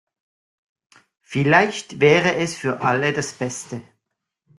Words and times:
Vielleicht 1.21 1.99
wäre 1.99 2.33
es 2.33 2.57
für 2.57 2.81
alle 2.81 3.13
das 3.13 3.33
Beste. 3.33 3.83